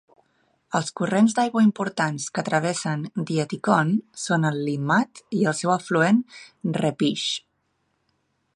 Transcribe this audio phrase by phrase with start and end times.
[0.77, 3.93] Els corrents d'aigua importants que travessen Dietikon
[4.23, 6.23] són el Limmat i el seu afluent
[6.83, 7.29] Reppisch.